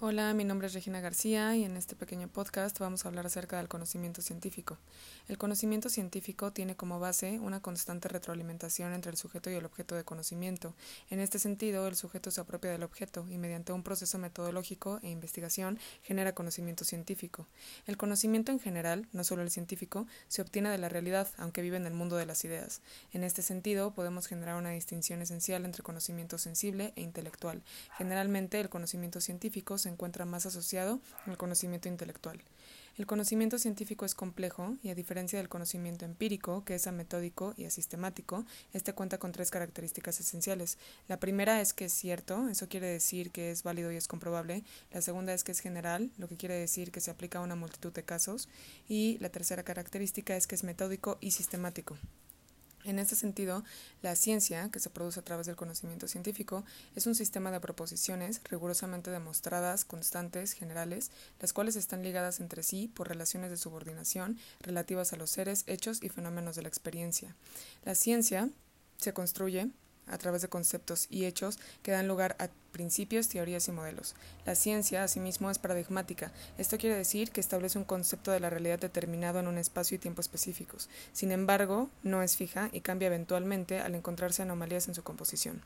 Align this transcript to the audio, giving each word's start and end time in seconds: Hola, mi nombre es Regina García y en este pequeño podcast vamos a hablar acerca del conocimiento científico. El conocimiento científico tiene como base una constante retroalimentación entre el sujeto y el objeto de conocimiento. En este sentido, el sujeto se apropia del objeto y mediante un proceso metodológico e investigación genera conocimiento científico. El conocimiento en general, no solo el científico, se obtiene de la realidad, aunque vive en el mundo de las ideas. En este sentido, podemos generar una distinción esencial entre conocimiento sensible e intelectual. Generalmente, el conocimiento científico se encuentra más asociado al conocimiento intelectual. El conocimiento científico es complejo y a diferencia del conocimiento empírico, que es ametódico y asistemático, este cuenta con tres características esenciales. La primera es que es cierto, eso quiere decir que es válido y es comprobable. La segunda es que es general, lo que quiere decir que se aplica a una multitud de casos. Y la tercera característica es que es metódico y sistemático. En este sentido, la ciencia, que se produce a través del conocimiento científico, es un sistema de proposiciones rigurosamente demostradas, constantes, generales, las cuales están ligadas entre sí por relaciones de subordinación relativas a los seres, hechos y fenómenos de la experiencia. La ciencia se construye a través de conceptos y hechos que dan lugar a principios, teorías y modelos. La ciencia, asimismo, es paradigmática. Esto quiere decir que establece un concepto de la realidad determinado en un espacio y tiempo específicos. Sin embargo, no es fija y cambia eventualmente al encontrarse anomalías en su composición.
Hola, 0.00 0.32
mi 0.32 0.44
nombre 0.44 0.68
es 0.68 0.74
Regina 0.74 1.00
García 1.00 1.56
y 1.56 1.64
en 1.64 1.76
este 1.76 1.96
pequeño 1.96 2.28
podcast 2.28 2.78
vamos 2.78 3.04
a 3.04 3.08
hablar 3.08 3.26
acerca 3.26 3.56
del 3.56 3.66
conocimiento 3.66 4.22
científico. 4.22 4.78
El 5.26 5.38
conocimiento 5.38 5.88
científico 5.88 6.52
tiene 6.52 6.76
como 6.76 7.00
base 7.00 7.40
una 7.40 7.60
constante 7.60 8.06
retroalimentación 8.06 8.92
entre 8.92 9.10
el 9.10 9.16
sujeto 9.16 9.50
y 9.50 9.54
el 9.54 9.64
objeto 9.64 9.96
de 9.96 10.04
conocimiento. 10.04 10.72
En 11.10 11.18
este 11.18 11.40
sentido, 11.40 11.88
el 11.88 11.96
sujeto 11.96 12.30
se 12.30 12.40
apropia 12.40 12.70
del 12.70 12.84
objeto 12.84 13.26
y 13.28 13.38
mediante 13.38 13.72
un 13.72 13.82
proceso 13.82 14.18
metodológico 14.18 15.00
e 15.02 15.10
investigación 15.10 15.80
genera 16.04 16.32
conocimiento 16.32 16.84
científico. 16.84 17.48
El 17.88 17.96
conocimiento 17.96 18.52
en 18.52 18.60
general, 18.60 19.08
no 19.12 19.24
solo 19.24 19.42
el 19.42 19.50
científico, 19.50 20.06
se 20.28 20.42
obtiene 20.42 20.70
de 20.70 20.78
la 20.78 20.88
realidad, 20.88 21.26
aunque 21.38 21.60
vive 21.60 21.76
en 21.76 21.86
el 21.86 21.94
mundo 21.94 22.16
de 22.16 22.26
las 22.26 22.44
ideas. 22.44 22.82
En 23.12 23.24
este 23.24 23.42
sentido, 23.42 23.94
podemos 23.94 24.28
generar 24.28 24.58
una 24.58 24.70
distinción 24.70 25.22
esencial 25.22 25.64
entre 25.64 25.82
conocimiento 25.82 26.38
sensible 26.38 26.92
e 26.94 27.02
intelectual. 27.02 27.64
Generalmente, 27.96 28.60
el 28.60 28.68
conocimiento 28.68 29.20
científico 29.20 29.76
se 29.76 29.87
encuentra 29.88 30.24
más 30.24 30.46
asociado 30.46 31.00
al 31.26 31.36
conocimiento 31.36 31.88
intelectual. 31.88 32.42
El 32.98 33.06
conocimiento 33.06 33.58
científico 33.58 34.04
es 34.04 34.16
complejo 34.16 34.76
y 34.82 34.88
a 34.88 34.94
diferencia 34.96 35.38
del 35.38 35.48
conocimiento 35.48 36.04
empírico, 36.04 36.64
que 36.64 36.74
es 36.74 36.88
ametódico 36.88 37.54
y 37.56 37.64
asistemático, 37.64 38.44
este 38.72 38.92
cuenta 38.92 39.18
con 39.18 39.30
tres 39.30 39.52
características 39.52 40.18
esenciales. 40.18 40.78
La 41.06 41.20
primera 41.20 41.60
es 41.60 41.72
que 41.72 41.84
es 41.84 41.92
cierto, 41.92 42.48
eso 42.48 42.68
quiere 42.68 42.88
decir 42.88 43.30
que 43.30 43.52
es 43.52 43.62
válido 43.62 43.92
y 43.92 43.96
es 43.96 44.08
comprobable. 44.08 44.64
La 44.90 45.00
segunda 45.00 45.32
es 45.32 45.44
que 45.44 45.52
es 45.52 45.60
general, 45.60 46.10
lo 46.18 46.26
que 46.26 46.36
quiere 46.36 46.56
decir 46.56 46.90
que 46.90 47.00
se 47.00 47.12
aplica 47.12 47.38
a 47.38 47.42
una 47.42 47.54
multitud 47.54 47.92
de 47.92 48.02
casos. 48.02 48.48
Y 48.88 49.16
la 49.18 49.28
tercera 49.28 49.62
característica 49.62 50.36
es 50.36 50.48
que 50.48 50.56
es 50.56 50.64
metódico 50.64 51.18
y 51.20 51.30
sistemático. 51.30 51.96
En 52.88 52.98
este 52.98 53.16
sentido, 53.16 53.64
la 54.00 54.16
ciencia, 54.16 54.70
que 54.70 54.80
se 54.80 54.88
produce 54.88 55.20
a 55.20 55.22
través 55.22 55.46
del 55.46 55.56
conocimiento 55.56 56.08
científico, 56.08 56.64
es 56.96 57.06
un 57.06 57.14
sistema 57.14 57.50
de 57.50 57.60
proposiciones 57.60 58.40
rigurosamente 58.44 59.10
demostradas, 59.10 59.84
constantes, 59.84 60.54
generales, 60.54 61.10
las 61.38 61.52
cuales 61.52 61.76
están 61.76 62.02
ligadas 62.02 62.40
entre 62.40 62.62
sí 62.62 62.88
por 62.88 63.08
relaciones 63.08 63.50
de 63.50 63.58
subordinación 63.58 64.38
relativas 64.60 65.12
a 65.12 65.16
los 65.16 65.28
seres, 65.28 65.64
hechos 65.66 66.02
y 66.02 66.08
fenómenos 66.08 66.56
de 66.56 66.62
la 66.62 66.68
experiencia. 66.68 67.36
La 67.84 67.94
ciencia 67.94 68.48
se 68.96 69.12
construye 69.12 69.68
a 70.10 70.18
través 70.18 70.42
de 70.42 70.48
conceptos 70.48 71.06
y 71.10 71.24
hechos 71.24 71.58
que 71.82 71.92
dan 71.92 72.08
lugar 72.08 72.36
a 72.38 72.48
principios, 72.72 73.28
teorías 73.28 73.66
y 73.68 73.72
modelos. 73.72 74.14
La 74.46 74.54
ciencia, 74.54 75.02
asimismo, 75.02 75.50
es 75.50 75.58
paradigmática. 75.58 76.32
Esto 76.58 76.78
quiere 76.78 76.96
decir 76.96 77.30
que 77.30 77.40
establece 77.40 77.78
un 77.78 77.84
concepto 77.84 78.30
de 78.30 78.40
la 78.40 78.50
realidad 78.50 78.78
determinado 78.78 79.40
en 79.40 79.48
un 79.48 79.58
espacio 79.58 79.96
y 79.96 79.98
tiempo 79.98 80.20
específicos. 80.20 80.88
Sin 81.12 81.32
embargo, 81.32 81.90
no 82.02 82.22
es 82.22 82.36
fija 82.36 82.68
y 82.72 82.80
cambia 82.80 83.06
eventualmente 83.06 83.80
al 83.80 83.94
encontrarse 83.94 84.42
anomalías 84.42 84.88
en 84.88 84.94
su 84.94 85.02
composición. 85.02 85.62